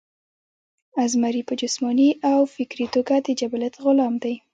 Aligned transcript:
ازمرے 1.03 1.41
پۀ 1.47 1.53
جسماني 1.61 2.09
او 2.31 2.39
فکري 2.55 2.87
توګه 2.95 3.15
د 3.25 3.27
جبلت 3.39 3.73
غلام 3.83 4.13
دے 4.23 4.33